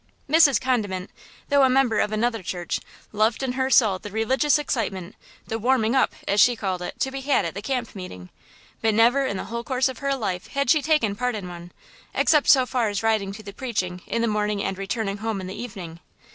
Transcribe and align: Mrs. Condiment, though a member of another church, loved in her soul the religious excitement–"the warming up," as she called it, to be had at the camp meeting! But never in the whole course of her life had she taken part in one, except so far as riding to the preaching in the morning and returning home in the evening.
Mrs. 0.27 0.59
Condiment, 0.59 1.11
though 1.49 1.61
a 1.61 1.69
member 1.69 1.99
of 1.99 2.11
another 2.11 2.41
church, 2.41 2.79
loved 3.11 3.43
in 3.43 3.51
her 3.51 3.69
soul 3.69 3.99
the 3.99 4.09
religious 4.09 4.57
excitement–"the 4.57 5.59
warming 5.59 5.93
up," 5.93 6.15
as 6.27 6.39
she 6.41 6.55
called 6.55 6.81
it, 6.81 6.99
to 7.01 7.11
be 7.11 7.21
had 7.21 7.45
at 7.45 7.53
the 7.53 7.61
camp 7.61 7.93
meeting! 7.93 8.29
But 8.81 8.95
never 8.95 9.27
in 9.27 9.37
the 9.37 9.43
whole 9.53 9.63
course 9.63 9.87
of 9.89 9.99
her 9.99 10.15
life 10.15 10.47
had 10.47 10.71
she 10.71 10.81
taken 10.81 11.15
part 11.15 11.35
in 11.35 11.47
one, 11.47 11.71
except 12.15 12.49
so 12.49 12.65
far 12.65 12.89
as 12.89 13.03
riding 13.03 13.31
to 13.33 13.43
the 13.43 13.53
preaching 13.53 14.01
in 14.07 14.23
the 14.23 14.27
morning 14.27 14.63
and 14.63 14.75
returning 14.75 15.17
home 15.17 15.39
in 15.39 15.45
the 15.45 15.53
evening. 15.61 15.99